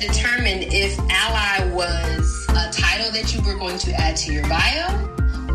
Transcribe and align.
determine 0.00 0.62
if 0.72 0.98
ally 1.10 1.72
was 1.72 2.46
a 2.50 2.70
title 2.70 3.10
that 3.12 3.34
you 3.34 3.40
were 3.42 3.58
going 3.58 3.78
to 3.78 3.92
add 3.94 4.16
to 4.16 4.32
your 4.32 4.46
bio 4.48 4.88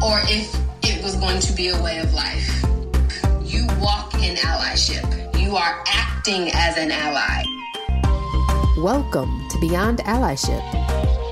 or 0.03 0.19
if 0.25 0.55
it 0.83 1.03
was 1.03 1.15
going 1.15 1.39
to 1.39 1.53
be 1.53 1.69
a 1.69 1.83
way 1.83 1.99
of 1.99 2.11
life. 2.13 2.63
You 3.43 3.67
walk 3.79 4.15
in 4.15 4.35
allyship. 4.37 5.05
You 5.39 5.55
are 5.55 5.83
acting 5.87 6.49
as 6.53 6.77
an 6.77 6.91
ally. 6.91 7.43
Welcome 8.79 9.47
to 9.49 9.59
Beyond 9.59 9.99
Allyship, 9.99 10.63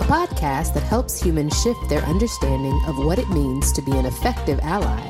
a 0.01 0.03
podcast 0.03 0.75
that 0.75 0.83
helps 0.83 1.19
humans 1.19 1.59
shift 1.63 1.89
their 1.89 2.03
understanding 2.03 2.79
of 2.85 2.97
what 3.03 3.17
it 3.17 3.29
means 3.29 3.71
to 3.71 3.81
be 3.81 3.91
an 3.91 4.05
effective 4.05 4.59
ally 4.61 5.01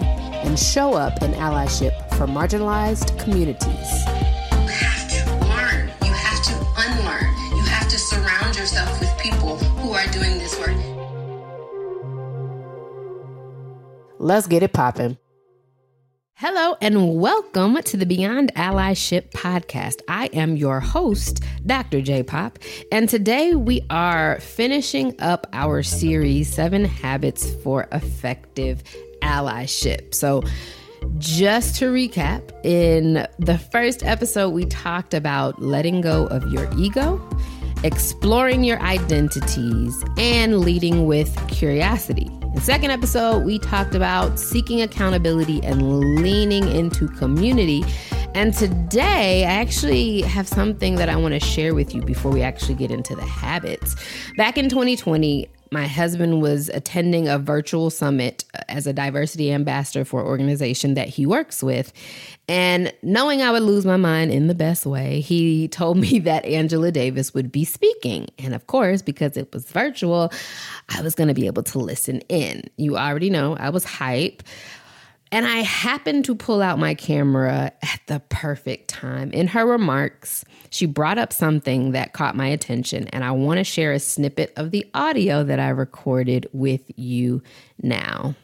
and 0.44 0.58
show 0.58 0.94
up 0.94 1.22
in 1.22 1.32
allyship 1.34 2.10
for 2.12 2.28
marginalized 2.28 3.20
communities. 3.20 4.39
Surround 8.54 8.58
yourself 8.58 9.00
with 9.00 9.18
people 9.18 9.58
who 9.58 9.94
are 9.94 10.06
doing 10.08 10.38
this 10.38 10.58
work. 10.60 10.76
Let's 14.20 14.48
get 14.48 14.64
it 14.64 14.74
popping. 14.74 15.18
Hello 16.34 16.78
and 16.82 17.20
welcome 17.20 17.82
to 17.84 17.98
the 17.98 18.06
Beyond 18.06 18.54
Allyship 18.56 19.32
podcast. 19.32 20.02
I 20.08 20.28
am 20.28 20.56
your 20.56 20.80
host, 20.80 21.44
Dr. 21.66 22.02
J 22.02 22.24
Pop, 22.24 22.60
and 22.94 23.10
today 23.10 23.56
we 23.56 23.86
are 23.90 24.40
finishing 24.40 25.20
up 25.20 25.48
our 25.52 25.84
series 25.84 26.52
Seven 26.52 26.86
Habits 26.86 27.54
for 27.56 27.88
Effective 27.92 28.84
Allyship. 29.22 30.14
So, 30.16 30.44
just 31.18 31.76
to 31.78 31.86
recap, 31.86 32.54
in 32.66 33.28
the 33.38 33.58
first 33.58 34.04
episode, 34.04 34.50
we 34.50 34.66
talked 34.66 35.14
about 35.14 35.62
letting 35.62 36.02
go 36.02 36.28
of 36.28 36.50
your 36.52 36.70
ego, 36.78 37.18
exploring 37.84 38.64
your 38.64 38.82
identities, 38.82 40.04
and 40.18 40.60
leading 40.60 41.06
with 41.06 41.36
curiosity. 41.48 42.30
The 42.56 42.62
second 42.62 42.92
episode, 42.92 43.46
we 43.46 43.60
talked 43.60 43.96
about 43.96 44.40
seeking 44.40 44.82
accountability 44.82 45.64
and 45.64 46.16
leaning 46.22 46.68
into 46.68 47.08
community. 47.08 47.84
And 48.36 48.54
today, 48.54 49.46
I 49.46 49.52
actually 49.52 50.22
have 50.24 50.48
something 50.48 50.96
that 50.96 51.10
I 51.10 51.16
want 51.16 51.36
to 51.36 51.40
share 51.40 51.74
with 51.74 51.94
you 51.96 52.02
before 52.02 52.32
we 52.32 52.42
actually 52.42 52.76
get 52.76 52.92
into 52.92 53.16
the 53.16 53.26
habits. 53.26 53.96
Back 54.36 54.58
in 54.58 54.68
2020, 54.68 55.48
my 55.72 55.88
husband 55.88 56.42
was 56.42 56.70
attending 56.70 57.28
a 57.28 57.38
virtual 57.38 57.90
summit 57.90 58.44
as 58.68 58.88
a 58.88 58.94
diversity 58.94 59.52
ambassador 59.52 60.04
for 60.04 60.22
an 60.22 60.28
organization 60.28 60.96
that 60.96 61.08
he 61.08 61.26
works 61.26 61.62
with. 61.62 61.94
And 62.48 62.92
knowing 63.04 63.42
I 63.42 63.52
would 63.52 63.62
lose 63.62 63.86
my 63.86 63.98
mind 63.98 64.32
in 64.32 64.48
the 64.48 64.56
best 64.56 64.86
way, 64.86 65.22
he 65.22 65.68
told 65.68 65.98
me 65.98 66.20
that 66.30 66.46
Angela 66.46 66.92
Davis 66.92 67.34
would 67.34 67.52
be 67.52 67.66
speaking. 67.66 68.28
And 68.40 68.56
of 68.56 68.68
course, 68.68 69.02
because 69.02 69.38
it 69.38 69.54
was 69.54 69.66
virtual, 69.66 70.32
I 70.90 71.02
was 71.02 71.14
going 71.14 71.28
to 71.28 71.34
be 71.34 71.46
able 71.46 71.64
to 71.64 71.80
listen 71.80 72.22
in. 72.30 72.64
You 72.78 72.98
already 72.98 73.30
know 73.30 73.56
I 73.58 73.70
was 73.70 73.84
hype. 73.84 74.42
And 75.32 75.46
I 75.46 75.58
happened 75.58 76.26
to 76.26 76.36
pull 76.36 76.62
out 76.62 76.80
my 76.80 76.96
camera 76.96 77.72
at 77.84 78.02
the 78.08 78.20
perfect 78.30 78.88
time. 78.88 79.32
In 79.32 79.48
her 79.48 79.66
remarks, 79.66 80.44
she 80.72 80.88
brought 80.88 81.20
up 81.20 81.32
something 81.32 81.92
that 81.92 82.14
caught 82.14 82.36
my 82.36 82.48
attention, 82.48 83.08
and 83.10 83.24
I 83.24 83.32
want 83.32 83.60
to 83.60 83.64
share 83.64 83.92
a 83.92 84.00
snippet 84.00 84.52
of 84.56 84.72
the 84.72 84.88
audio 84.96 85.44
that 85.44 85.60
I 85.60 85.70
recorded 85.70 86.50
with 86.52 86.92
you 86.96 87.44
now. 87.82 88.36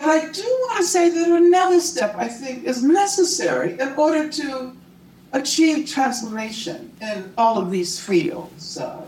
I 0.00 0.30
do 0.32 0.42
want 0.42 0.78
to 0.78 0.84
say 0.84 1.10
that 1.10 1.28
another 1.28 1.80
step 1.80 2.14
I 2.16 2.28
think 2.28 2.64
is 2.64 2.82
necessary 2.82 3.78
in 3.78 3.92
order 3.98 4.30
to 4.30 4.72
achieve 5.32 5.88
transformation 5.88 6.90
in 7.02 7.32
all 7.36 7.58
of 7.58 7.70
these 7.70 8.00
fields. 8.00 8.78
Uh, 8.78 9.02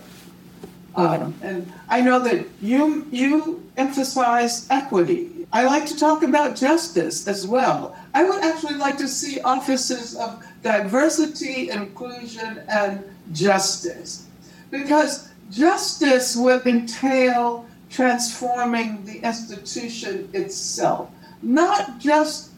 um, 0.95 1.35
and 1.43 1.73
I 1.89 2.03
know 2.03 2.21
that 2.21 2.47
you 2.61 3.07
you 3.11 3.67
emphasize 3.79 4.69
equity. 4.69 5.42
I 5.53 5.65
like 5.65 5.85
to 5.87 5.97
talk 5.99 6.23
about 6.23 6.57
justice 6.57 7.29
as 7.29 7.47
well. 7.47 7.95
I 8.15 8.25
would 8.25 8.43
actually 8.43 8.77
like 8.77 8.97
to 8.99 9.09
see 9.09 9.39
offices 9.41 10.17
of 10.17 10.43
diversity, 10.63 11.69
inclusion, 11.69 12.63
and 12.69 13.05
justice, 13.33 14.27
because 14.71 15.29
justice 15.51 16.35
will 16.37 16.63
entail 16.65 17.67
transforming 17.91 19.05
the 19.05 19.19
institution 19.19 20.31
itself, 20.33 21.11
not 21.43 21.99
just 21.99 22.53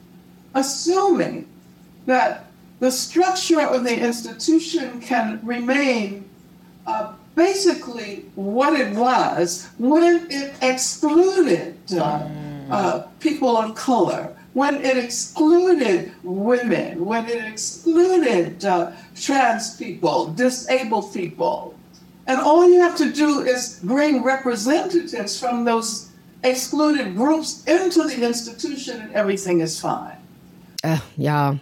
assuming 0.55 1.49
that 2.07 2.47
the 2.79 2.93
structure 2.93 3.61
of 3.61 3.83
the 3.83 3.99
institution 3.99 5.01
can 5.01 5.41
remain 5.43 6.29
uh, 6.87 7.15
basically 7.35 8.27
what 8.37 8.79
it 8.79 8.95
was 8.95 9.69
when 9.79 10.27
it 10.31 10.55
excluded 10.63 11.77
uh, 11.99 12.29
uh, 12.71 13.01
people 13.21 13.57
of 13.57 13.75
color, 13.75 14.35
when 14.55 14.77
it 14.77 14.97
excluded 14.97 16.13
women, 16.23 17.05
when 17.05 17.27
it 17.27 17.45
excluded 17.45 18.65
uh, 18.65 18.93
trans 19.17 19.77
people, 19.77 20.27
disabled 20.35 21.13
people. 21.13 21.75
And 22.27 22.41
all 22.41 22.69
you 22.69 22.81
have 22.81 22.97
to 22.97 23.13
do 23.13 23.41
is 23.41 23.81
bring 23.83 24.23
representatives 24.23 25.39
from 25.39 25.65
those 25.65 26.11
excluded 26.43 27.17
groups 27.17 27.65
into 27.65 28.05
the 28.05 28.25
institution 28.25 29.01
and 29.01 29.13
everything 29.13 29.61
is 29.61 29.81
fine. 29.81 30.17
Uh, 30.83 31.01
y'all, 31.17 31.59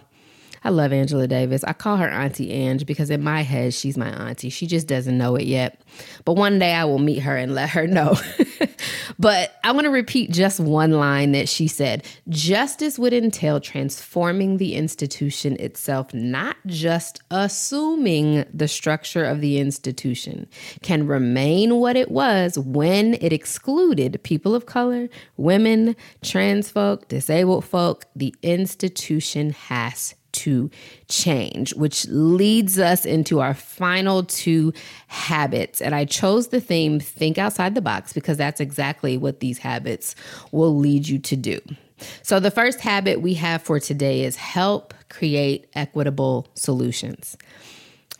I 0.63 0.69
love 0.69 0.93
Angela 0.93 1.27
Davis. 1.27 1.63
I 1.63 1.73
call 1.73 1.97
her 1.97 2.07
Auntie 2.07 2.51
Ange 2.51 2.85
because 2.85 3.09
in 3.09 3.23
my 3.23 3.41
head, 3.41 3.73
she's 3.73 3.97
my 3.97 4.09
auntie. 4.09 4.49
She 4.49 4.67
just 4.67 4.87
doesn't 4.87 5.17
know 5.17 5.35
it 5.35 5.45
yet. 5.45 5.81
But 6.25 6.33
one 6.33 6.59
day 6.59 6.73
I 6.73 6.85
will 6.85 6.99
meet 6.99 7.19
her 7.19 7.35
and 7.35 7.55
let 7.55 7.69
her 7.71 7.87
know. 7.87 8.15
but 9.19 9.59
I 9.63 9.71
want 9.71 9.85
to 9.85 9.91
repeat 9.91 10.31
just 10.31 10.59
one 10.59 10.91
line 10.91 11.31
that 11.33 11.49
she 11.49 11.67
said 11.67 12.05
Justice 12.29 12.97
would 12.99 13.13
entail 13.13 13.59
transforming 13.59 14.57
the 14.57 14.75
institution 14.75 15.55
itself, 15.59 16.13
not 16.13 16.57
just 16.65 17.21
assuming 17.31 18.45
the 18.53 18.67
structure 18.67 19.23
of 19.23 19.41
the 19.41 19.59
institution 19.59 20.47
can 20.81 21.07
remain 21.07 21.75
what 21.77 21.95
it 21.95 22.11
was 22.11 22.57
when 22.57 23.15
it 23.15 23.33
excluded 23.33 24.21
people 24.23 24.55
of 24.55 24.65
color, 24.65 25.09
women, 25.37 25.95
trans 26.21 26.69
folk, 26.69 27.07
disabled 27.07 27.65
folk. 27.65 28.05
The 28.15 28.35
institution 28.41 29.51
has 29.51 30.15
to 30.33 30.69
change, 31.09 31.73
which 31.75 32.05
leads 32.07 32.79
us 32.79 33.05
into 33.05 33.39
our 33.39 33.53
final 33.53 34.23
two 34.23 34.73
habits. 35.07 35.81
And 35.81 35.95
I 35.95 36.05
chose 36.05 36.49
the 36.49 36.59
theme 36.59 36.99
Think 36.99 37.37
Outside 37.37 37.75
the 37.75 37.81
Box 37.81 38.13
because 38.13 38.37
that's 38.37 38.59
exactly 38.59 39.17
what 39.17 39.39
these 39.39 39.59
habits 39.59 40.15
will 40.51 40.75
lead 40.75 41.07
you 41.07 41.19
to 41.19 41.35
do. 41.35 41.59
So, 42.21 42.39
the 42.39 42.51
first 42.51 42.81
habit 42.81 43.21
we 43.21 43.33
have 43.35 43.61
for 43.61 43.79
today 43.79 44.23
is 44.23 44.35
help 44.35 44.93
create 45.09 45.67
equitable 45.73 46.47
solutions 46.55 47.37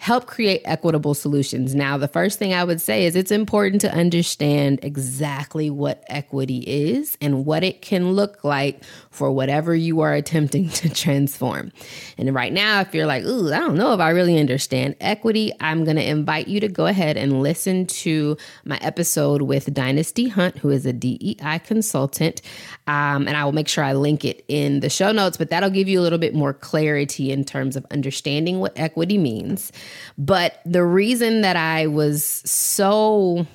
help 0.04 0.26
create 0.26 0.62
equitable 0.66 1.14
solutions. 1.14 1.74
Now, 1.74 1.98
the 1.98 2.10
first 2.10 2.38
thing 2.38 2.54
I 2.54 2.66
would 2.66 2.82
say 2.82 3.06
is 3.06 3.16
it's 3.16 3.32
important 3.32 3.80
to 3.82 3.94
understand 3.94 4.80
exactly 4.84 5.70
what 5.70 6.04
equity 6.10 6.58
is 6.68 7.18
and 7.22 7.46
what 7.46 7.64
it 7.64 7.82
can 7.82 8.12
look 8.12 8.44
like 8.44 8.84
for 9.12 9.32
whatever 9.32 9.74
you 9.74 10.02
are 10.02 10.14
attempting 10.14 10.68
to 10.72 10.90
transform. 10.90 11.72
And 12.18 12.36
right 12.36 12.52
now, 12.52 12.82
if 12.82 12.94
you're 12.94 13.06
like, 13.06 13.24
ooh, 13.24 13.54
I 13.54 13.60
don't 13.60 13.78
know 13.78 13.94
if 13.94 14.02
I 14.02 14.10
really 14.10 14.38
understand 14.38 14.98
equity, 15.00 15.54
I'm 15.62 15.86
going 15.86 15.96
to 15.96 16.06
invite 16.06 16.50
you 16.50 16.60
to 16.60 16.68
go 16.68 16.86
ahead 16.86 17.16
and 17.16 17.42
listen 17.42 17.86
to 17.86 18.36
my 18.66 18.78
episode 18.82 19.44
with 19.44 19.74
Dynasti 19.74 20.30
Hunt, 20.30 20.58
who 20.58 20.70
is 20.70 20.86
a 20.86 20.92
DEI 20.92 21.62
consultant. 21.64 22.42
Um, 22.88 23.26
and 23.26 23.38
I 23.38 23.46
will 23.46 23.54
make 23.54 23.70
sure 23.70 23.86
I 23.86 23.94
link 23.94 24.26
it 24.26 24.44
in 24.50 24.82
the 24.82 24.90
show 24.90 25.14
notes, 25.14 25.38
but 25.38 25.50
that'll 25.50 25.70
give 25.70 25.88
you 25.88 26.02
a 26.02 26.04
little 26.04 26.20
bit 26.20 26.36
more 26.36 26.54
clarity 26.54 27.32
in 27.32 27.46
terms 27.46 27.78
of 27.78 27.86
understanding 27.90 28.60
what 28.60 28.74
equity 28.76 29.18
means. 29.18 29.72
But 30.18 30.62
the 30.66 30.84
reason 30.84 31.42
that 31.42 31.56
I 31.56 31.88
was 31.88 32.24
so 32.24 33.48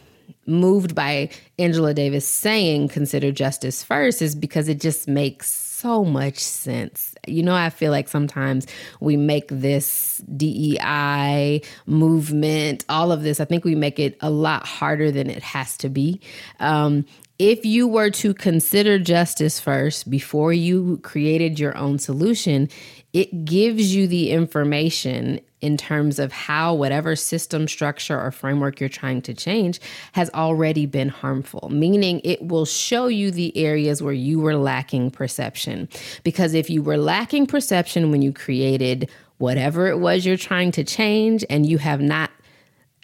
moved 0.46 0.94
by 0.94 1.30
Angela 1.58 1.92
Davis 1.94 2.26
saying 2.26 2.88
consider 2.88 3.30
justice 3.30 3.82
first 3.82 4.22
is 4.22 4.34
because 4.34 4.68
it 4.68 4.80
just 4.80 5.06
makes 5.06 5.50
so 5.78 6.04
much 6.04 6.38
sense. 6.38 7.14
You 7.28 7.42
know, 7.42 7.54
I 7.54 7.70
feel 7.70 7.92
like 7.92 8.08
sometimes 8.08 8.66
we 9.00 9.16
make 9.16 9.46
this 9.48 10.20
DEI 10.36 11.62
movement, 11.86 12.84
all 12.88 13.12
of 13.12 13.22
this, 13.22 13.38
I 13.38 13.44
think 13.44 13.64
we 13.64 13.76
make 13.76 14.00
it 14.00 14.16
a 14.20 14.30
lot 14.30 14.66
harder 14.66 15.12
than 15.12 15.30
it 15.30 15.42
has 15.42 15.76
to 15.78 15.88
be. 15.88 16.20
Um, 16.58 17.04
if 17.38 17.64
you 17.64 17.86
were 17.86 18.10
to 18.10 18.34
consider 18.34 18.98
justice 18.98 19.60
first 19.60 20.10
before 20.10 20.52
you 20.52 20.98
created 21.04 21.60
your 21.60 21.76
own 21.76 22.00
solution, 22.00 22.68
it 23.12 23.44
gives 23.44 23.94
you 23.94 24.08
the 24.08 24.30
information 24.32 25.40
in 25.60 25.76
terms 25.76 26.18
of 26.18 26.32
how 26.32 26.74
whatever 26.74 27.16
system 27.16 27.66
structure 27.66 28.18
or 28.18 28.30
framework 28.30 28.80
you're 28.80 28.88
trying 28.88 29.20
to 29.22 29.34
change 29.34 29.80
has 30.12 30.30
already 30.30 30.86
been 30.86 31.08
harmful, 31.08 31.68
meaning 31.70 32.20
it 32.24 32.40
will 32.46 32.64
show 32.64 33.06
you 33.06 33.30
the 33.30 33.56
areas 33.56 34.02
where 34.02 34.12
you 34.12 34.38
were 34.38 34.56
lacking 34.56 35.10
perception. 35.10 35.88
Because 36.22 36.54
if 36.54 36.70
you 36.70 36.82
were 36.82 36.96
lacking 36.96 37.46
perception 37.46 38.10
when 38.10 38.22
you 38.22 38.32
created 38.32 39.10
whatever 39.38 39.86
it 39.86 39.98
was 39.98 40.26
you're 40.26 40.36
trying 40.36 40.72
to 40.72 40.84
change 40.84 41.44
and 41.48 41.64
you 41.64 41.78
have 41.78 42.00
not 42.00 42.30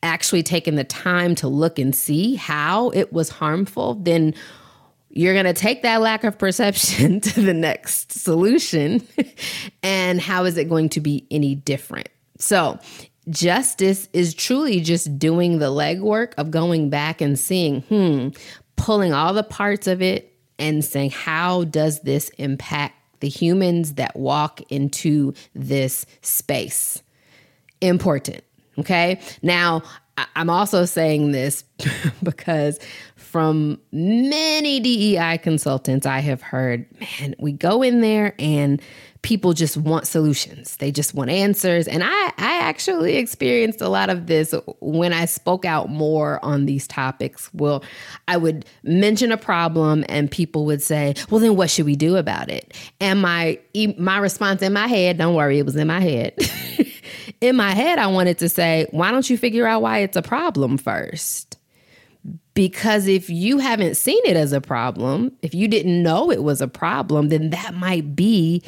actually 0.03 0.43
taken 0.43 0.75
the 0.75 0.85
time 0.85 1.35
to 1.35 1.49
look 1.49 1.79
and 1.79 1.95
see 1.95 2.35
how 2.35 2.91
it 2.91 3.13
was 3.13 3.31
harmful, 3.31 3.95
then 3.95 4.35
you're 5.09 5.33
going 5.33 5.47
to 5.47 5.55
take 5.55 5.83
that 5.83 6.01
lack 6.01 6.25
of 6.25 6.37
perception 6.39 7.21
to 7.21 7.41
the 7.41 7.55
next 7.55 8.13
solution. 8.13 9.07
and 9.83 10.21
how 10.21 10.45
is 10.45 10.57
it 10.57 10.69
going 10.69 10.89
to 10.91 11.01
be 11.01 11.27
any 11.31 11.55
different? 11.55 12.09
So, 12.45 12.79
justice 13.31 14.07
is 14.13 14.35
truly 14.35 14.83
just 14.83 15.19
doing 15.19 15.61
the 15.61 15.71
legwork 15.71 16.35
of 16.37 16.51
going 16.51 16.91
back 16.91 17.23
and 17.23 17.39
seeing, 17.39 17.81
hmm, 17.83 18.29
pulling 18.77 19.15
all 19.15 19.33
the 19.33 19.43
parts 19.43 19.87
of 19.87 20.03
it 20.03 20.37
and 20.59 20.85
saying, 20.85 21.11
how 21.11 21.65
does 21.65 22.01
this 22.01 22.29
impact 22.37 22.97
the 23.21 23.31
humans 23.31 23.95
that 23.95 24.15
walk 24.15 24.61
into 24.71 25.33
this 25.55 26.05
space? 26.21 27.03
Important. 27.81 28.45
Okay. 28.79 29.23
Now, 29.41 29.83
I'm 30.37 30.51
also 30.51 30.85
saying 30.85 31.33
this 31.33 31.65
because 32.23 32.79
from 33.35 33.81
many 33.91 34.79
DEI 34.79 35.39
consultants, 35.39 36.07
I 36.07 36.21
have 36.21 36.41
heard, 36.41 36.87
man, 37.01 37.35
we 37.41 37.51
go 37.51 37.83
in 37.83 38.01
there 38.01 38.33
and 38.39 38.81
people 39.23 39.55
just 39.55 39.77
want 39.77 40.07
solutions. 40.07 40.77
They 40.77 40.93
just 40.93 41.15
want 41.15 41.31
answers. 41.31 41.89
And 41.89 42.05
I, 42.05 42.27
I 42.39 42.61
actually 42.61 43.17
experienced 43.17 43.81
a 43.81 43.89
lot 43.89 44.09
of 44.09 44.29
this 44.29 44.55
when 44.79 45.13
I 45.13 45.25
spoke 45.25 45.65
out 45.65 45.91
more 45.91 46.39
on 46.45 46.67
these 46.67 46.87
topics. 46.87 47.53
Well, 47.53 47.83
I 48.29 48.37
would 48.37 48.67
mention 48.85 49.33
a 49.33 49.37
problem 49.37 50.05
and 50.09 50.31
people 50.31 50.65
would 50.67 50.81
say, 50.81 51.17
well, 51.29 51.41
then 51.41 51.57
what 51.57 51.71
should 51.71 51.87
we 51.87 51.97
do 51.97 52.15
about 52.15 52.53
it? 52.53 52.73
And 53.01 53.21
my, 53.21 53.59
my 53.99 54.19
response 54.19 54.63
in 54.63 54.73
my 54.73 54.87
head, 54.87 55.19
don't 55.19 55.35
worry, 55.35 55.59
it 55.59 55.67
was 55.67 55.75
in 55.75 55.89
my 55.89 55.99
head. 55.99 56.39
in 57.41 57.57
my 57.57 57.73
head, 57.73 57.99
I 57.99 58.07
wanted 58.07 58.39
to 58.39 58.49
say, 58.49 58.87
why 58.93 59.11
don't 59.11 59.29
you 59.29 59.37
figure 59.37 59.67
out 59.67 59.83
why 59.83 59.99
it's 59.99 60.17
a 60.17 60.23
problem 60.23 60.79
first? 60.79 61.59
Because 62.55 63.09
if 63.09 63.29
you 63.29 63.59
haven't 63.59 63.97
seen 63.97 64.21
it 64.25 64.37
as 64.37 64.53
a 64.53 64.61
problem, 64.61 65.33
if 65.43 65.55
you 65.55 65.67
didn't 65.69 66.03
know 66.03 66.31
it 66.31 66.43
was 66.43 66.61
a 66.61 66.69
problem, 66.69 67.29
then 67.29 67.51
that 67.51 67.75
might 67.75 68.15
be 68.15 68.63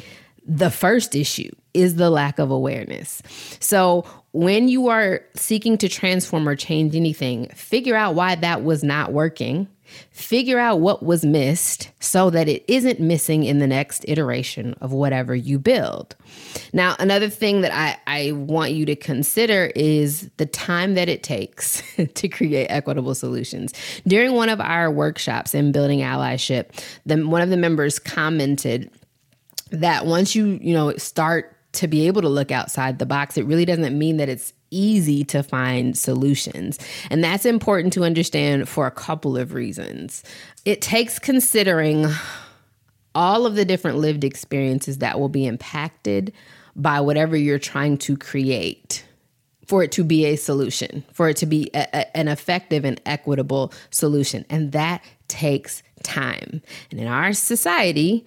the 0.45 0.69
first 0.69 1.15
issue 1.15 1.51
is 1.73 1.95
the 1.95 2.09
lack 2.09 2.39
of 2.39 2.51
awareness. 2.51 3.21
So, 3.59 4.05
when 4.37 4.67
you 4.67 4.87
are 4.87 5.21
seeking 5.35 5.77
to 5.79 5.89
transform 5.89 6.47
or 6.47 6.55
change 6.55 6.95
anything, 6.95 7.49
figure 7.49 7.95
out 7.95 8.15
why 8.15 8.35
that 8.35 8.63
was 8.63 8.83
not 8.83 9.13
working 9.13 9.67
Figure 10.11 10.59
out 10.59 10.79
what 10.79 11.03
was 11.03 11.23
missed 11.23 11.91
so 11.99 12.29
that 12.29 12.49
it 12.49 12.63
isn't 12.67 12.99
missing 12.99 13.43
in 13.43 13.59
the 13.59 13.67
next 13.67 14.03
iteration 14.07 14.73
of 14.81 14.91
whatever 14.91 15.33
you 15.33 15.59
build. 15.59 16.15
Now, 16.73 16.95
another 16.99 17.29
thing 17.29 17.61
that 17.61 17.73
I, 17.73 17.97
I 18.07 18.31
want 18.33 18.73
you 18.73 18.85
to 18.85 18.95
consider 18.95 19.71
is 19.75 20.29
the 20.37 20.45
time 20.45 20.95
that 20.95 21.07
it 21.07 21.23
takes 21.23 21.81
to 22.15 22.27
create 22.27 22.67
equitable 22.67 23.15
solutions. 23.15 23.73
During 24.05 24.33
one 24.33 24.49
of 24.49 24.59
our 24.59 24.91
workshops 24.91 25.53
in 25.53 25.71
building 25.71 25.99
allyship, 25.99 26.69
the, 27.05 27.25
one 27.25 27.41
of 27.41 27.49
the 27.49 27.57
members 27.57 27.99
commented 27.99 28.91
that 29.71 30.05
once 30.05 30.35
you, 30.35 30.59
you 30.61 30.73
know, 30.73 30.95
start 30.97 31.56
to 31.77 31.87
be 31.87 32.07
able 32.07 32.21
to 32.21 32.29
look 32.29 32.51
outside 32.51 32.99
the 32.99 33.05
box, 33.05 33.37
it 33.37 33.45
really 33.45 33.65
doesn't 33.65 33.97
mean 33.97 34.17
that 34.17 34.29
it's 34.29 34.53
easy 34.71 35.23
to 35.23 35.43
find 35.43 35.97
solutions. 35.97 36.77
And 37.09 37.23
that's 37.23 37.45
important 37.45 37.93
to 37.93 38.03
understand 38.03 38.67
for 38.67 38.85
a 38.85 38.91
couple 38.91 39.37
of 39.37 39.53
reasons. 39.53 40.23
It 40.65 40.81
takes 40.81 41.19
considering 41.19 42.07
all 43.15 43.45
of 43.45 43.55
the 43.55 43.65
different 43.65 43.97
lived 43.97 44.23
experiences 44.23 44.97
that 44.97 45.19
will 45.19 45.29
be 45.29 45.45
impacted 45.45 46.33
by 46.75 46.99
whatever 46.99 47.37
you're 47.37 47.59
trying 47.59 47.97
to 47.97 48.17
create 48.17 49.03
for 49.65 49.83
it 49.83 49.91
to 49.91 50.03
be 50.03 50.25
a 50.25 50.35
solution, 50.35 51.03
for 51.11 51.29
it 51.29 51.37
to 51.37 51.45
be 51.45 51.69
a, 51.73 51.87
a, 51.93 52.17
an 52.17 52.27
effective 52.27 52.85
and 52.85 53.01
equitable 53.05 53.73
solution. 53.89 54.45
And 54.49 54.71
that 54.71 55.03
takes 55.27 55.83
time. 56.03 56.61
And 56.89 56.99
in 56.99 57.07
our 57.07 57.33
society, 57.33 58.25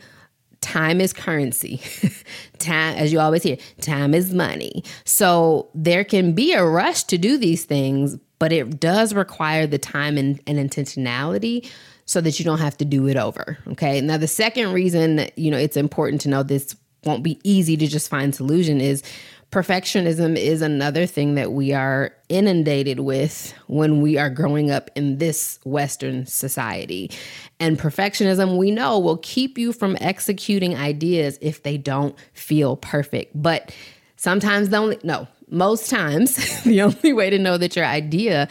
time 0.60 1.00
is 1.00 1.12
currency. 1.12 1.80
time, 2.58 2.96
as 2.96 3.12
you 3.12 3.20
always 3.20 3.42
hear, 3.42 3.56
time 3.80 4.14
is 4.14 4.32
money. 4.32 4.84
So 5.04 5.68
there 5.74 6.04
can 6.04 6.32
be 6.32 6.52
a 6.52 6.64
rush 6.64 7.04
to 7.04 7.18
do 7.18 7.38
these 7.38 7.64
things, 7.64 8.16
but 8.38 8.52
it 8.52 8.78
does 8.78 9.14
require 9.14 9.66
the 9.66 9.78
time 9.78 10.18
and, 10.18 10.40
and 10.46 10.58
intentionality 10.58 11.70
so 12.04 12.20
that 12.20 12.38
you 12.38 12.44
don't 12.44 12.58
have 12.58 12.76
to 12.78 12.84
do 12.84 13.06
it 13.06 13.16
over. 13.16 13.58
Okay. 13.68 14.00
Now, 14.00 14.16
the 14.16 14.28
second 14.28 14.72
reason, 14.72 15.28
you 15.36 15.50
know, 15.50 15.58
it's 15.58 15.76
important 15.76 16.20
to 16.22 16.28
know 16.28 16.42
this 16.42 16.74
won't 17.04 17.22
be 17.22 17.38
easy 17.44 17.76
to 17.76 17.86
just 17.86 18.10
find 18.10 18.34
solution 18.34 18.80
is 18.80 19.02
perfectionism 19.50 20.36
is 20.36 20.62
another 20.62 21.06
thing 21.06 21.34
that 21.34 21.52
we 21.52 21.72
are 21.72 22.14
inundated 22.28 23.00
with 23.00 23.52
when 23.66 24.00
we 24.00 24.16
are 24.16 24.30
growing 24.30 24.70
up 24.70 24.90
in 24.94 25.18
this 25.18 25.58
Western 25.64 26.24
society. 26.26 27.10
And 27.58 27.78
perfectionism, 27.78 28.56
we 28.56 28.70
know, 28.70 28.98
will 28.98 29.18
keep 29.18 29.58
you 29.58 29.72
from 29.72 29.96
executing 30.00 30.76
ideas 30.76 31.38
if 31.40 31.62
they 31.64 31.76
don't 31.76 32.16
feel 32.32 32.76
perfect. 32.76 33.32
But 33.40 33.74
sometimes 34.16 34.68
the 34.68 34.76
only, 34.76 34.98
no, 35.02 35.26
most 35.48 35.90
times, 35.90 36.62
the 36.64 36.82
only 36.82 37.12
way 37.12 37.28
to 37.30 37.38
know 37.38 37.58
that 37.58 37.74
your 37.74 37.86
idea 37.86 38.48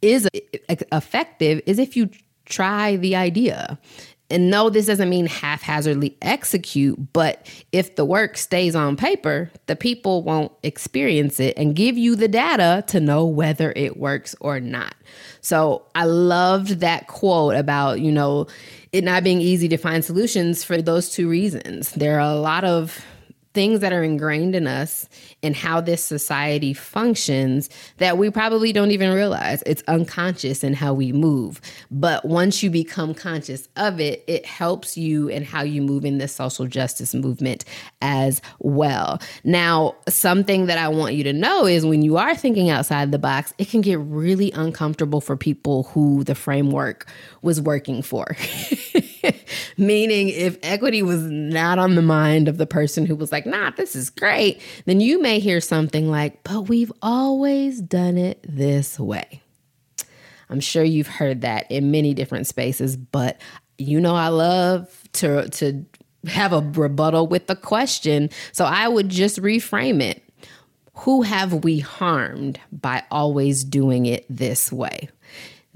is 0.00 0.28
effective 0.32 1.60
is 1.66 1.78
if 1.78 1.96
you 1.96 2.08
try 2.46 2.96
the 2.96 3.16
idea. 3.16 3.78
And 4.30 4.50
no, 4.50 4.68
this 4.68 4.86
doesn't 4.86 5.08
mean 5.08 5.26
haphazardly 5.26 6.16
execute, 6.20 7.12
but 7.14 7.46
if 7.72 7.96
the 7.96 8.04
work 8.04 8.36
stays 8.36 8.74
on 8.74 8.96
paper, 8.96 9.50
the 9.66 9.76
people 9.76 10.22
won't 10.22 10.52
experience 10.62 11.40
it 11.40 11.56
and 11.56 11.74
give 11.74 11.96
you 11.96 12.14
the 12.14 12.28
data 12.28 12.84
to 12.88 13.00
know 13.00 13.24
whether 13.24 13.72
it 13.74 13.96
works 13.96 14.34
or 14.40 14.60
not. 14.60 14.94
So 15.40 15.86
I 15.94 16.04
loved 16.04 16.80
that 16.80 17.06
quote 17.06 17.54
about, 17.54 18.00
you 18.00 18.12
know, 18.12 18.48
it 18.92 19.02
not 19.02 19.24
being 19.24 19.40
easy 19.40 19.68
to 19.68 19.78
find 19.78 20.04
solutions 20.04 20.62
for 20.62 20.82
those 20.82 21.10
two 21.10 21.28
reasons. 21.28 21.92
There 21.92 22.16
are 22.16 22.30
a 22.30 22.34
lot 22.34 22.64
of 22.64 23.02
things 23.54 23.80
that 23.80 23.92
are 23.92 24.02
ingrained 24.02 24.54
in 24.54 24.66
us 24.66 25.08
and 25.42 25.56
how 25.56 25.80
this 25.80 26.04
society 26.04 26.72
functions 26.72 27.70
that 27.96 28.18
we 28.18 28.30
probably 28.30 28.72
don't 28.72 28.90
even 28.90 29.12
realize. 29.12 29.62
It's 29.66 29.82
unconscious 29.88 30.62
in 30.62 30.74
how 30.74 30.94
we 30.94 31.12
move. 31.12 31.60
But 31.90 32.24
once 32.24 32.62
you 32.62 32.70
become 32.70 33.14
conscious 33.14 33.68
of 33.76 34.00
it, 34.00 34.22
it 34.26 34.44
helps 34.46 34.96
you 34.96 35.28
in 35.28 35.44
how 35.44 35.62
you 35.62 35.82
move 35.82 36.04
in 36.04 36.18
the 36.18 36.28
social 36.28 36.66
justice 36.66 37.14
movement 37.14 37.64
as 38.02 38.40
well. 38.58 39.20
Now, 39.44 39.96
something 40.08 40.66
that 40.66 40.78
I 40.78 40.88
want 40.88 41.14
you 41.14 41.24
to 41.24 41.32
know 41.32 41.66
is 41.66 41.86
when 41.86 42.02
you 42.02 42.16
are 42.16 42.34
thinking 42.34 42.70
outside 42.70 43.12
the 43.12 43.18
box, 43.18 43.54
it 43.58 43.68
can 43.68 43.80
get 43.80 43.98
really 43.98 44.52
uncomfortable 44.52 45.20
for 45.20 45.36
people 45.36 45.84
who 45.84 46.24
the 46.24 46.34
framework 46.34 47.10
was 47.42 47.60
working 47.60 48.02
for. 48.02 48.36
Meaning, 49.76 50.28
if 50.28 50.58
equity 50.62 51.02
was 51.02 51.22
not 51.22 51.78
on 51.78 51.94
the 51.94 52.02
mind 52.02 52.48
of 52.48 52.58
the 52.58 52.66
person 52.66 53.06
who 53.06 53.16
was 53.16 53.32
like, 53.32 53.46
nah, 53.46 53.70
this 53.70 53.94
is 53.94 54.10
great, 54.10 54.60
then 54.84 55.00
you 55.00 55.20
may 55.20 55.38
hear 55.38 55.60
something 55.60 56.10
like, 56.10 56.42
but 56.44 56.62
we've 56.62 56.92
always 57.02 57.80
done 57.80 58.16
it 58.16 58.44
this 58.48 58.98
way. 58.98 59.42
I'm 60.50 60.60
sure 60.60 60.82
you've 60.82 61.08
heard 61.08 61.42
that 61.42 61.70
in 61.70 61.90
many 61.90 62.14
different 62.14 62.46
spaces, 62.46 62.96
but 62.96 63.40
you 63.76 64.00
know, 64.00 64.14
I 64.14 64.28
love 64.28 64.88
to, 65.14 65.48
to 65.48 65.84
have 66.26 66.52
a 66.52 66.60
rebuttal 66.60 67.26
with 67.26 67.46
the 67.46 67.56
question. 67.56 68.30
So 68.52 68.64
I 68.64 68.88
would 68.88 69.08
just 69.08 69.40
reframe 69.40 70.02
it. 70.02 70.22
Who 70.94 71.22
have 71.22 71.62
we 71.62 71.78
harmed 71.78 72.58
by 72.72 73.04
always 73.10 73.62
doing 73.62 74.06
it 74.06 74.26
this 74.28 74.72
way? 74.72 75.10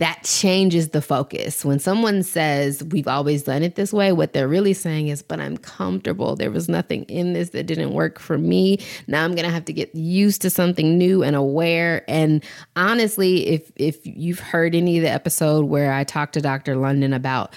That 0.03 0.25
changes 0.25 0.89
the 0.89 1.01
focus. 1.01 1.65
When 1.65 1.79
someone 1.79 2.25
says, 2.25 2.83
We've 2.83 3.07
always 3.07 3.45
done 3.45 3.63
it 3.63 3.77
this 3.77 3.93
way, 3.93 4.11
what 4.11 4.33
they're 4.33 4.49
really 4.49 4.75
saying 4.75 5.07
is, 5.07 5.23
But 5.23 5.39
I'm 5.39 5.57
comfortable. 5.57 6.35
There 6.35 6.51
was 6.51 6.69
nothing 6.69 7.05
in 7.05 7.35
this 7.35 7.51
that 7.51 7.69
didn't 7.69 7.93
work 7.93 8.19
for 8.19 8.37
me. 8.37 8.81
Now 9.07 9.25
I'm 9.25 9.37
going 9.37 9.47
to 9.47 9.53
have 9.53 9.65
to 9.67 9.73
get 9.73 9.95
used 9.95 10.43
to 10.43 10.51
something 10.51 10.99
new 10.99 11.23
and 11.23 11.37
aware. 11.37 12.05
And 12.09 12.43
honestly, 12.75 13.47
if, 13.47 13.71
if 13.77 14.05
you've 14.05 14.41
heard 14.41 14.75
any 14.75 14.99
of 14.99 15.05
the 15.05 15.11
episode 15.11 15.67
where 15.67 15.93
I 15.93 16.03
talked 16.03 16.35
to 16.35 16.41
Dr. 16.41 16.75
London 16.75 17.13
about, 17.13 17.55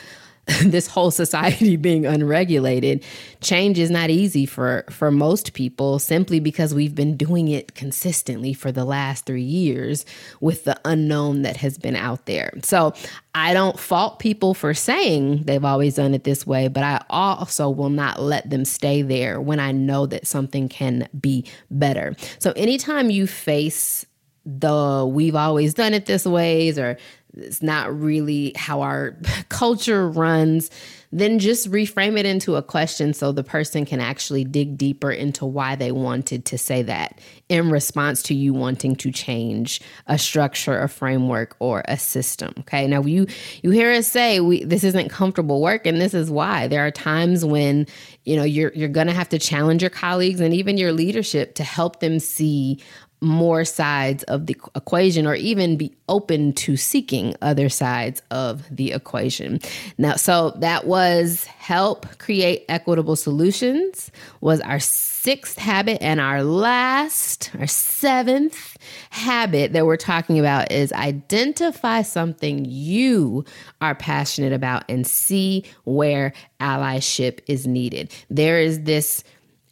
this 0.63 0.87
whole 0.87 1.11
society 1.11 1.75
being 1.87 2.05
unregulated 2.05 3.03
change 3.41 3.79
is 3.79 3.89
not 3.89 4.09
easy 4.09 4.45
for 4.45 4.85
for 4.89 5.11
most 5.11 5.53
people 5.53 5.97
simply 5.99 6.39
because 6.39 6.73
we've 6.73 6.95
been 6.95 7.17
doing 7.17 7.47
it 7.47 7.73
consistently 7.75 8.53
for 8.53 8.71
the 8.71 8.85
last 8.85 9.25
3 9.25 9.41
years 9.41 10.05
with 10.41 10.63
the 10.65 10.79
unknown 10.85 11.41
that 11.41 11.57
has 11.57 11.77
been 11.77 11.95
out 11.95 12.25
there 12.25 12.51
so 12.61 12.93
I 13.35 13.53
don't 13.53 13.77
fault 13.77 14.19
people 14.19 14.53
for 14.53 14.73
saying 14.73 15.43
they've 15.43 15.65
always 15.65 15.95
done 15.95 16.13
it 16.13 16.23
this 16.23 16.47
way, 16.47 16.69
but 16.69 16.83
I 16.83 17.03
also 17.09 17.69
will 17.69 17.89
not 17.89 18.21
let 18.21 18.49
them 18.49 18.63
stay 18.63 19.01
there 19.01 19.41
when 19.41 19.59
I 19.59 19.73
know 19.73 20.05
that 20.05 20.25
something 20.25 20.69
can 20.69 21.09
be 21.19 21.45
better. 21.69 22.15
So 22.39 22.53
anytime 22.55 23.09
you 23.09 23.27
face 23.27 24.05
the 24.45 25.09
we've 25.11 25.35
always 25.35 25.73
done 25.73 25.93
it 25.93 26.05
this 26.05 26.25
ways 26.25 26.77
or 26.77 26.97
it's 27.37 27.61
not 27.61 27.97
really 27.97 28.53
how 28.55 28.81
our 28.81 29.17
culture 29.49 30.09
runs, 30.09 30.69
then 31.11 31.39
just 31.39 31.71
reframe 31.71 32.19
it 32.19 32.25
into 32.25 32.55
a 32.55 32.61
question 32.61 33.13
so 33.13 33.31
the 33.31 33.43
person 33.43 33.85
can 33.85 34.01
actually 34.01 34.43
dig 34.43 34.77
deeper 34.77 35.11
into 35.11 35.45
why 35.45 35.75
they 35.75 35.91
wanted 35.91 36.43
to 36.45 36.57
say 36.57 36.81
that 36.81 37.19
in 37.47 37.69
response 37.69 38.21
to 38.23 38.33
you 38.33 38.53
wanting 38.53 38.95
to 38.97 39.11
change 39.11 39.79
a 40.07 40.17
structure, 40.17 40.77
a 40.77 40.89
framework, 40.89 41.55
or 41.59 41.83
a 41.87 41.97
system. 41.97 42.53
Okay. 42.59 42.87
Now 42.87 43.01
you 43.01 43.27
you 43.61 43.69
hear 43.69 43.91
us 43.91 44.07
say 44.07 44.39
we 44.39 44.63
this 44.63 44.83
isn't 44.83 45.09
comfortable 45.09 45.61
work, 45.61 45.85
and 45.85 46.01
this 46.01 46.13
is 46.13 46.29
why. 46.29 46.67
There 46.67 46.85
are 46.85 46.91
times 46.91 47.45
when 47.45 47.87
you 48.25 48.35
know 48.35 48.43
you're 48.43 48.73
you're 48.73 48.89
gonna 48.89 49.13
have 49.13 49.29
to 49.29 49.39
challenge 49.39 49.81
your 49.81 49.91
colleagues 49.91 50.39
and 50.39 50.53
even 50.53 50.77
your 50.77 50.91
leadership 50.91 51.55
to 51.55 51.63
help 51.63 51.99
them 51.99 52.19
see 52.19 52.81
more 53.21 53.65
sides 53.65 54.23
of 54.23 54.45
the 54.45 54.55
equation 54.75 55.25
or 55.25 55.35
even 55.35 55.77
be 55.77 55.91
open 56.09 56.53
to 56.53 56.77
seeking 56.77 57.35
other 57.41 57.69
sides 57.69 58.21
of 58.29 58.63
the 58.69 58.91
equation. 58.91 59.59
Now, 59.97 60.15
so 60.15 60.51
that 60.57 60.85
was 60.85 61.45
help 61.45 62.17
create 62.19 62.65
equitable 62.69 63.15
solutions 63.15 64.11
was 64.41 64.61
our 64.61 64.79
sixth 64.79 65.57
habit 65.57 65.97
and 66.01 66.19
our 66.19 66.43
last, 66.43 67.51
our 67.57 67.67
seventh 67.67 68.77
habit 69.09 69.73
that 69.73 69.85
we're 69.85 69.97
talking 69.97 70.37
about 70.37 70.71
is 70.71 70.93
identify 70.93 72.03
something 72.03 72.65
you 72.65 73.43
are 73.81 73.95
passionate 73.95 74.53
about 74.53 74.83
and 74.87 75.07
see 75.07 75.63
where 75.85 76.33
allyship 76.59 77.39
is 77.47 77.65
needed. 77.65 78.11
There 78.29 78.59
is 78.59 78.83
this 78.83 79.23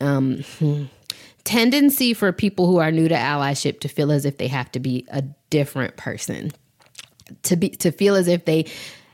um 0.02 0.44
tendency 1.44 2.14
for 2.14 2.32
people 2.32 2.68
who 2.68 2.78
are 2.78 2.92
new 2.92 3.08
to 3.08 3.16
allyship 3.16 3.80
to 3.82 3.88
feel 3.88 4.12
as 4.12 4.26
if 4.26 4.38
they 4.38 4.48
have 4.48 4.72
to 4.72 4.80
be 4.80 5.06
a 5.10 5.22
different 5.50 5.98
person. 5.98 6.52
To 7.44 7.56
be 7.56 7.70
to 7.70 7.92
feel 7.92 8.16
as 8.16 8.28
if 8.28 8.46
they 8.46 8.66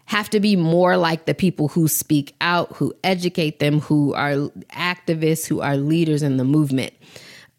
have 0.05 0.29
to 0.31 0.39
be 0.39 0.55
more 0.55 0.97
like 0.97 1.25
the 1.25 1.35
people 1.35 1.67
who 1.67 1.87
speak 1.87 2.35
out 2.41 2.75
who 2.75 2.93
educate 3.03 3.59
them 3.59 3.79
who 3.79 4.13
are 4.15 4.33
activists 4.75 5.45
who 5.45 5.61
are 5.61 5.77
leaders 5.77 6.23
in 6.23 6.37
the 6.37 6.43
movement. 6.43 6.93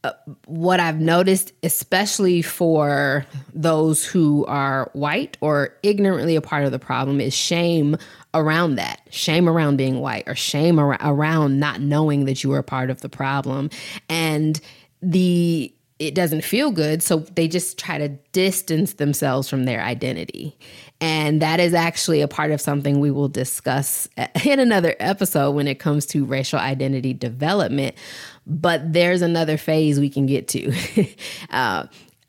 Uh, 0.02 0.12
what 0.46 0.80
I've 0.80 0.98
noticed, 0.98 1.52
especially 1.62 2.40
for 2.40 3.26
those 3.52 4.04
who 4.04 4.46
are 4.46 4.90
white 4.94 5.36
or 5.40 5.76
ignorantly 5.82 6.36
a 6.36 6.40
part 6.40 6.64
of 6.64 6.72
the 6.72 6.78
problem, 6.78 7.20
is 7.20 7.34
shame 7.34 7.96
around 8.34 8.76
that. 8.76 9.00
Shame 9.10 9.48
around 9.48 9.76
being 9.76 10.00
white 10.00 10.24
or 10.26 10.34
shame 10.34 10.78
ar- 10.78 10.98
around 11.00 11.58
not 11.58 11.80
knowing 11.80 12.24
that 12.26 12.42
you 12.44 12.52
are 12.52 12.58
a 12.58 12.64
part 12.64 12.90
of 12.90 13.00
the 13.00 13.08
problem. 13.08 13.70
And 14.08 14.60
the 15.02 15.74
it 15.98 16.14
doesn't 16.14 16.42
feel 16.42 16.70
good 16.70 17.02
so 17.02 17.18
they 17.18 17.46
just 17.46 17.78
try 17.78 17.98
to 17.98 18.08
distance 18.32 18.94
themselves 18.94 19.50
from 19.50 19.64
their 19.64 19.82
identity. 19.82 20.58
And 20.98 21.42
that 21.42 21.60
is 21.60 21.74
actually 21.74 22.22
a 22.22 22.28
part 22.28 22.50
of 22.52 22.60
something 22.60 23.00
we 23.00 23.10
will 23.10 23.28
discuss 23.28 24.08
in 24.44 24.58
another 24.58 24.96
episode 24.98 25.50
when 25.52 25.68
it 25.68 25.78
comes 25.78 26.06
to 26.06 26.24
racial 26.24 26.58
identity 26.58 27.12
development. 27.12 27.96
But 28.46 28.94
there's 28.94 29.20
another 29.20 29.58
phase 29.58 30.00
we 30.00 30.08
can 30.08 30.26
get 30.26 30.48
to. 30.48 30.72
Uh, 31.50 31.86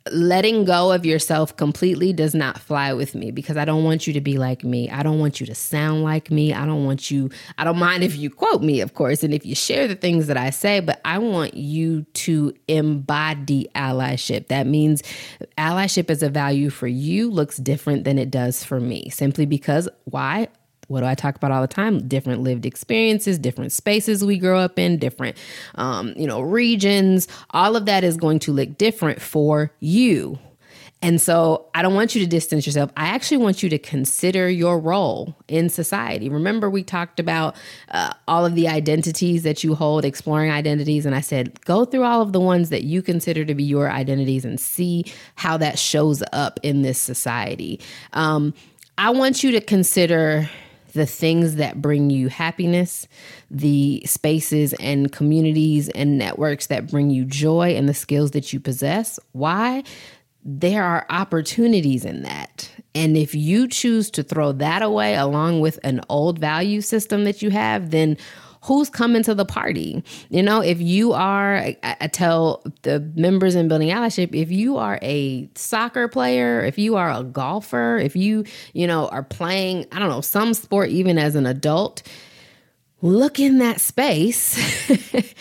letting 0.10 0.66
go 0.66 0.92
of 0.92 1.06
yourself 1.06 1.56
completely 1.58 2.12
does 2.12 2.34
not 2.34 2.58
fly 2.58 2.92
with 2.94 3.14
me 3.14 3.30
because 3.30 3.56
I 3.56 3.66
don't 3.66 3.84
want 3.84 4.08
you 4.08 4.14
to 4.14 4.22
be 4.22 4.38
like 4.38 4.64
me. 4.64 4.90
I 4.90 5.04
don't 5.04 5.20
want 5.20 5.40
you 5.40 5.46
to 5.46 5.54
sound 5.54 6.04
like 6.04 6.32
me. 6.32 6.54
I 6.54 6.66
don't 6.66 6.86
want 6.86 7.12
you, 7.12 7.30
I 7.58 7.64
don't 7.64 7.78
mind 7.78 8.04
if 8.04 8.16
you 8.16 8.30
quote 8.30 8.64
me, 8.64 8.82
of 8.82 8.96
course, 8.96 9.24
and 9.24 9.34
if 9.34 9.46
you 9.46 9.54
share 9.54 9.88
the 9.88 9.96
things 9.96 10.28
that 10.28 10.38
I 10.38 10.50
say, 10.50 10.80
but 10.80 11.00
I 11.06 11.20
want 11.20 11.54
you 11.54 12.04
to 12.04 12.54
embody 12.68 13.70
allyship. 13.76 14.48
That 14.48 14.66
means 14.66 15.04
allyship 15.58 16.10
as 16.10 16.24
a 16.24 16.30
value 16.30 16.72
for 16.72 16.88
you 16.88 17.30
looks 17.30 17.58
different 17.58 18.04
than 18.04 18.18
it 18.18 18.32
does 18.32 18.64
for 18.64 18.80
me 18.80 19.10
simply 19.10 19.46
because 19.46 19.88
why? 20.06 20.48
What 20.92 21.02
do 21.02 21.06
I 21.06 21.16
talk 21.16 21.36
about 21.36 21.52
all 21.52 21.62
the 21.62 21.68
time? 21.68 22.08
Different 22.08 22.42
lived 22.42 22.66
experiences, 22.66 23.40
different 23.40 23.72
spaces 23.72 24.24
we 24.24 24.38
grow 24.38 24.60
up 24.60 24.78
in, 24.78 24.98
different, 24.98 25.38
um, 25.76 26.14
you 26.18 26.28
know, 26.28 26.42
regions. 26.42 27.28
All 27.52 27.76
of 27.76 27.86
that 27.86 28.04
is 28.04 28.18
going 28.18 28.40
to 28.40 28.52
look 28.52 28.78
different 28.78 29.22
for 29.22 29.72
you. 29.80 30.38
And 31.04 31.20
so 31.20 31.66
I 31.74 31.82
don't 31.82 31.96
want 31.96 32.14
you 32.14 32.22
to 32.22 32.28
distance 32.28 32.68
yourself. 32.68 32.92
I 32.96 33.08
actually 33.08 33.38
want 33.38 33.64
you 33.64 33.70
to 33.70 33.80
consider 33.80 34.48
your 34.50 34.78
role 34.80 35.36
in 35.48 35.68
society. 35.68 36.30
Remember, 36.30 36.70
we 36.70 36.84
talked 36.84 37.20
about 37.20 37.56
uh, 37.90 38.14
all 38.28 38.46
of 38.46 38.54
the 38.54 38.68
identities 38.68 39.42
that 39.42 39.64
you 39.64 39.74
hold, 39.74 40.06
exploring 40.06 40.52
identities. 40.52 41.08
And 41.08 41.16
I 41.16 41.22
said, 41.22 41.60
go 41.66 41.86
through 41.86 42.04
all 42.04 42.22
of 42.22 42.34
the 42.34 42.40
ones 42.40 42.70
that 42.70 42.84
you 42.84 43.02
consider 43.02 43.44
to 43.46 43.56
be 43.56 43.64
your 43.64 43.90
identities 43.90 44.46
and 44.46 44.60
see 44.60 45.06
how 45.36 45.58
that 45.58 45.80
shows 45.80 46.22
up 46.34 46.60
in 46.62 46.84
this 46.84 47.02
society. 47.02 47.80
Um, 48.14 48.54
I 49.00 49.10
want 49.10 49.44
you 49.44 49.52
to 49.54 49.62
consider 49.62 50.48
the 50.94 51.06
things 51.06 51.56
that 51.56 51.82
bring 51.82 52.10
you 52.10 52.28
happiness, 52.28 53.08
the 53.50 54.04
spaces 54.06 54.74
and 54.74 55.12
communities 55.12 55.90
and 55.90 56.18
networks 56.18 56.68
that 56.68 56.90
bring 56.90 57.10
you 57.10 57.26
joy, 57.26 57.76
and 57.76 57.88
the 57.88 57.94
skills 57.94 58.32
that 58.32 58.54
you 58.54 58.60
possess. 58.60 59.20
Why? 59.32 59.84
There 60.44 60.84
are 60.84 61.06
opportunities 61.10 62.04
in 62.04 62.24
that. 62.24 62.72
And 62.94 63.16
if 63.16 63.36
you 63.36 63.68
choose 63.68 64.10
to 64.12 64.24
throw 64.24 64.52
that 64.54 64.82
away 64.82 65.16
along 65.16 65.62
with 65.62 65.80
an 65.84 66.02
old 66.10 66.40
value 66.40 66.82
system 66.82 67.24
that 67.24 67.42
you 67.42 67.52
have, 67.52 67.92
then 67.92 68.18
who's 68.62 68.90
coming 68.90 69.24
to 69.24 69.34
the 69.34 69.46
party. 69.46 70.04
You 70.30 70.44
know, 70.44 70.62
if 70.62 70.80
you 70.80 71.14
are, 71.14 71.58
I, 71.84 72.10
tell 72.12 72.64
the 72.84 73.00
members 73.16 73.56
in 73.56 73.68
Building 73.68 73.90
Allyship, 73.90 74.36
if 74.36 74.52
you 74.52 74.78
are 74.78 75.00
a 75.02 75.50
soccer 75.56 76.08
player, 76.08 76.64
if 76.64 76.78
you 76.78 76.96
are 76.96 77.12
a 77.12 77.24
golfer, 77.24 77.98
if 77.98 78.16
you, 78.16 78.46
you 78.74 78.86
know, 78.86 79.08
are 79.08 79.24
playing, 79.24 79.88
I 79.92 80.00
don't 80.00 80.10
know, 80.10 80.22
some 80.22 80.54
sport 80.54 80.90
even 80.90 81.18
as 81.18 81.36
an 81.36 81.46
adult, 81.46 82.04
look 83.02 83.40
in 83.40 83.58
that 83.58 83.82
space 83.82 84.58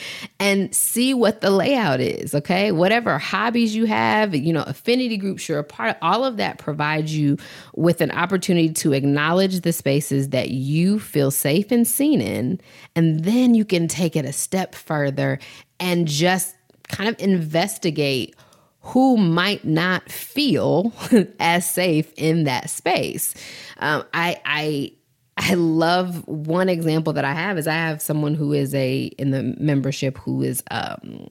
and 0.40 0.74
see 0.74 1.12
what 1.12 1.40
the 1.40 1.50
layout 1.50 2.00
is 2.00 2.34
okay? 2.34 2.72
Whatever 2.72 3.18
hobbies 3.18 3.74
you 3.76 3.84
have 3.86 4.34
you 4.34 4.52
know 4.52 4.62
affinity 4.62 5.16
groups 5.16 5.48
you're 5.48 5.58
a 5.58 5.64
part 5.64 5.90
of 5.90 5.96
all 6.02 6.24
of 6.24 6.36
that 6.38 6.58
provides 6.58 7.14
you 7.14 7.36
with 7.74 8.00
an 8.00 8.10
opportunity 8.10 8.70
to 8.70 8.92
acknowledge 8.92 9.60
the 9.60 9.72
spaces 9.72 10.30
that 10.30 10.50
you 10.50 10.98
feel 10.98 11.30
safe 11.30 11.70
and 11.70 11.86
seen 11.86 12.20
in 12.20 12.60
and 12.96 13.24
then 13.24 13.54
you 13.54 13.64
can 13.64 13.88
take 13.88 14.16
it 14.16 14.24
a 14.24 14.32
step 14.32 14.74
further 14.74 15.38
and 15.78 16.06
just 16.06 16.54
kind 16.88 17.08
of 17.08 17.20
investigate 17.20 18.34
who 18.82 19.16
might 19.16 19.64
not 19.64 20.10
feel 20.10 20.92
as 21.40 21.70
safe 21.70 22.12
in 22.16 22.44
that 22.44 22.70
space. 22.70 23.34
Um, 23.78 24.04
i 24.14 24.40
i 24.44 24.92
I 25.42 25.54
love 25.54 26.28
one 26.28 26.68
example 26.68 27.14
that 27.14 27.24
I 27.24 27.32
have 27.32 27.56
is 27.56 27.66
I 27.66 27.72
have 27.72 28.02
someone 28.02 28.34
who 28.34 28.52
is 28.52 28.74
a 28.74 29.04
in 29.18 29.30
the 29.30 29.54
membership 29.58 30.18
who 30.18 30.42
is 30.42 30.62
um, 30.70 31.28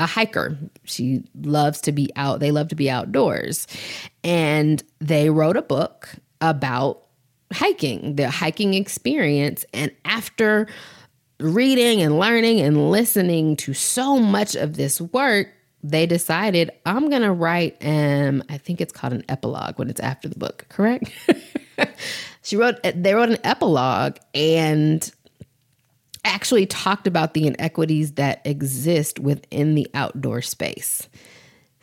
a 0.00 0.06
hiker. 0.06 0.58
She 0.82 1.22
loves 1.40 1.80
to 1.82 1.92
be 1.92 2.10
out. 2.16 2.40
They 2.40 2.50
love 2.50 2.68
to 2.68 2.74
be 2.74 2.90
outdoors, 2.90 3.68
and 4.24 4.82
they 5.00 5.30
wrote 5.30 5.56
a 5.56 5.62
book 5.62 6.08
about 6.40 7.06
hiking, 7.52 8.16
the 8.16 8.30
hiking 8.30 8.74
experience. 8.74 9.64
And 9.72 9.92
after 10.04 10.66
reading 11.38 12.02
and 12.02 12.18
learning 12.18 12.60
and 12.60 12.90
listening 12.90 13.56
to 13.58 13.74
so 13.74 14.18
much 14.18 14.56
of 14.56 14.76
this 14.76 15.00
work, 15.00 15.48
they 15.84 16.06
decided 16.06 16.72
I'm 16.84 17.10
gonna 17.10 17.32
write 17.32 17.76
um 17.84 18.42
I 18.48 18.58
think 18.58 18.80
it's 18.80 18.92
called 18.92 19.12
an 19.12 19.24
epilogue 19.28 19.78
when 19.78 19.88
it's 19.88 20.00
after 20.00 20.28
the 20.28 20.38
book, 20.38 20.66
correct? 20.68 21.12
she 22.42 22.56
wrote 22.56 22.78
they 22.82 23.14
wrote 23.14 23.30
an 23.30 23.38
epilogue 23.44 24.16
and 24.34 25.10
actually 26.24 26.66
talked 26.66 27.06
about 27.06 27.34
the 27.34 27.46
inequities 27.46 28.12
that 28.12 28.40
exist 28.44 29.18
within 29.18 29.74
the 29.74 29.88
outdoor 29.94 30.42
space. 30.42 31.08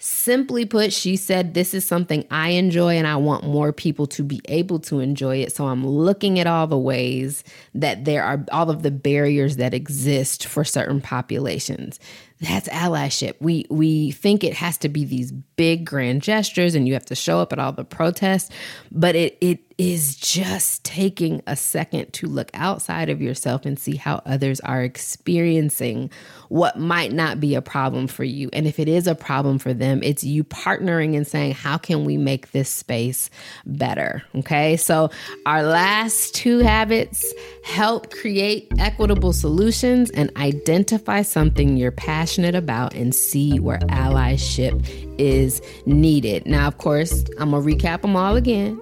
Simply 0.01 0.63
put, 0.65 0.93
she 0.93 1.17
said, 1.17 1.53
This 1.53 1.73
is 1.73 1.83
something 1.83 2.25
I 2.31 2.51
enjoy 2.51 2.95
and 2.95 3.05
I 3.05 3.17
want 3.17 3.43
more 3.43 3.73
people 3.73 4.07
to 4.07 4.23
be 4.23 4.39
able 4.45 4.79
to 4.81 5.01
enjoy 5.01 5.37
it. 5.37 5.53
So 5.53 5.67
I'm 5.67 5.85
looking 5.85 6.39
at 6.39 6.47
all 6.47 6.67
the 6.67 6.77
ways 6.77 7.43
that 7.75 8.05
there 8.05 8.23
are 8.23 8.45
all 8.53 8.69
of 8.69 8.81
the 8.81 8.91
barriers 8.91 9.57
that 9.57 9.73
exist 9.73 10.45
for 10.45 10.63
certain 10.63 11.01
populations 11.01 11.99
that's 12.39 12.69
allyship. 12.69 13.35
We 13.41 13.65
we 13.69 14.11
think 14.11 14.43
it 14.43 14.53
has 14.53 14.77
to 14.79 14.89
be 14.89 15.03
these 15.03 15.31
big 15.31 15.85
grand 15.85 16.21
gestures 16.21 16.75
and 16.75 16.87
you 16.87 16.93
have 16.93 17.05
to 17.05 17.15
show 17.15 17.39
up 17.39 17.51
at 17.51 17.59
all 17.59 17.73
the 17.73 17.83
protests, 17.83 18.49
but 18.91 19.15
it 19.15 19.37
it 19.41 19.68
is 19.79 20.17
just 20.17 20.83
taking 20.83 21.41
a 21.47 21.55
second 21.55 22.11
to 22.11 22.27
look 22.27 22.51
outside 22.53 23.07
of 23.09 23.21
yourself 23.21 23.65
and 23.65 23.79
see 23.79 23.95
how 23.95 24.21
others 24.25 24.59
are 24.59 24.83
experiencing 24.83 26.11
what 26.49 26.77
might 26.77 27.13
not 27.13 27.39
be 27.39 27.55
a 27.55 27.61
problem 27.61 28.05
for 28.05 28.25
you. 28.25 28.49
And 28.51 28.67
if 28.67 28.77
it 28.77 28.89
is 28.89 29.07
a 29.07 29.15
problem 29.15 29.57
for 29.57 29.73
them, 29.73 30.01
it's 30.03 30.21
you 30.21 30.43
partnering 30.43 31.15
and 31.15 31.25
saying, 31.25 31.53
how 31.53 31.77
can 31.77 32.03
we 32.03 32.17
make 32.17 32.51
this 32.51 32.69
space 32.69 33.29
better? 33.65 34.21
Okay. 34.35 34.75
So, 34.75 35.11
our 35.45 35.63
last 35.63 36.35
two 36.35 36.59
habits 36.59 37.33
help 37.63 38.11
create 38.11 38.67
equitable 38.79 39.31
solutions 39.31 40.09
and 40.11 40.29
identify 40.35 41.21
something 41.21 41.77
you're 41.77 41.91
passionate 41.91 42.55
about 42.55 42.93
and 42.95 43.15
see 43.15 43.61
where 43.61 43.79
allyship 43.87 44.85
is 45.17 45.61
needed. 45.85 46.45
Now, 46.45 46.67
of 46.67 46.79
course, 46.79 47.23
I'm 47.39 47.51
going 47.51 47.65
to 47.65 47.75
recap 47.75 48.01
them 48.01 48.17
all 48.17 48.35
again. 48.35 48.77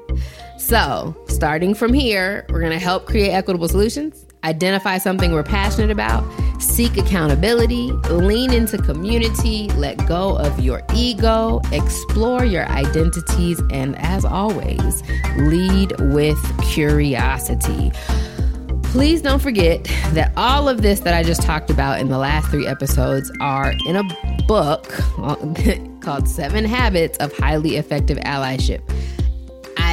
So, 0.58 1.16
starting 1.28 1.76
from 1.76 1.94
here, 1.94 2.44
we're 2.50 2.60
going 2.60 2.72
to 2.72 2.80
help 2.80 3.06
create 3.06 3.30
equitable 3.30 3.68
solutions, 3.68 4.26
identify 4.44 4.98
something 4.98 5.32
we're 5.32 5.44
passionate 5.44 5.92
about, 5.92 6.26
seek 6.60 6.98
accountability, 6.98 7.92
lean 8.10 8.52
into 8.52 8.80
community, 8.80 9.68
let 9.76 10.04
go 10.08 10.36
of 10.38 10.60
your 10.60 10.82
ego, 10.96 11.62
explore 11.72 12.44
your 12.44 12.66
identities, 12.70 13.62
and 13.72 13.96
as 14.00 14.26
always, 14.26 15.04
lead 15.38 15.94
with 16.14 16.40
curiosity. 16.72 17.92
Please 18.82 19.22
don't 19.22 19.42
forget 19.42 19.84
that 20.14 20.34
all 20.36 20.68
of 20.68 20.82
this 20.82 21.02
that 21.02 21.14
I 21.14 21.22
just 21.22 21.44
talked 21.44 21.70
about 21.70 22.00
in 22.00 22.10
the 22.10 22.18
last 22.18 22.50
three 22.50 22.66
episodes 22.66 23.32
are 23.40 23.74
in 23.86 23.96
a 23.96 24.04
book 24.48 24.86
called 26.02 26.28
Seven 26.28 26.66
Habits 26.66 27.16
of 27.20 27.32
Highly 27.38 27.76
Effective 27.76 28.18
Allyship. 28.20 28.82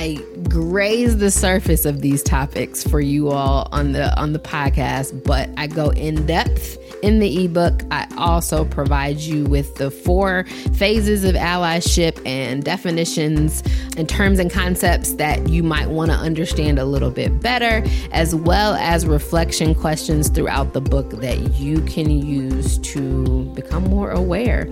I 0.04 0.18
graze 0.50 1.16
the 1.16 1.30
surface 1.30 1.86
of 1.86 2.02
these 2.02 2.22
topics 2.22 2.84
for 2.84 3.00
you 3.00 3.30
all 3.30 3.70
on 3.72 3.92
the 3.92 4.14
on 4.20 4.34
the 4.34 4.38
podcast, 4.38 5.24
but 5.24 5.48
I 5.56 5.66
go 5.66 5.88
in 5.92 6.26
depth 6.26 6.76
in 7.02 7.20
the 7.20 7.46
ebook. 7.46 7.80
I 7.90 8.06
also 8.18 8.66
provide 8.66 9.16
you 9.16 9.44
with 9.44 9.76
the 9.76 9.90
four 9.90 10.44
phases 10.74 11.24
of 11.24 11.34
allyship 11.36 12.20
and 12.26 12.62
definitions 12.62 13.62
and 13.96 14.06
terms 14.06 14.38
and 14.38 14.50
concepts 14.50 15.14
that 15.14 15.48
you 15.48 15.62
might 15.62 15.88
want 15.88 16.10
to 16.10 16.16
understand 16.18 16.78
a 16.78 16.84
little 16.84 17.10
bit 17.10 17.40
better, 17.40 17.82
as 18.12 18.34
well 18.34 18.74
as 18.74 19.06
reflection 19.06 19.74
questions 19.74 20.28
throughout 20.28 20.74
the 20.74 20.82
book 20.82 21.12
that 21.12 21.54
you 21.54 21.80
can 21.80 22.10
use 22.10 22.76
to 22.80 23.44
become 23.54 23.84
more 23.84 24.10
aware. 24.10 24.68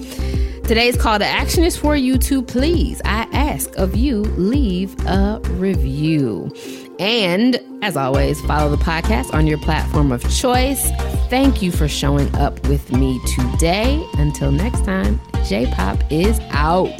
Today's 0.64 0.96
call 0.96 1.18
to 1.18 1.26
action 1.26 1.64
is 1.64 1.76
for 1.76 1.96
you 1.96 2.18
to 2.18 2.40
please, 2.40 3.02
I 3.04 3.26
ask 3.52 3.76
of 3.76 3.94
you, 3.94 4.23
leave 4.23 4.99
a 5.06 5.40
review. 5.50 6.50
And 6.99 7.61
as 7.82 7.97
always, 7.97 8.40
follow 8.42 8.71
the 8.75 8.82
podcast 8.82 9.35
on 9.35 9.47
your 9.47 9.59
platform 9.59 10.11
of 10.11 10.23
choice. 10.35 10.90
Thank 11.28 11.61
you 11.61 11.71
for 11.71 11.88
showing 11.88 12.35
up 12.37 12.66
with 12.68 12.92
me 12.92 13.21
today. 13.37 14.02
Until 14.14 14.52
next 14.52 14.85
time, 14.85 15.21
J 15.44 15.66
Pop 15.66 15.99
is 16.11 16.40
out. 16.50 16.90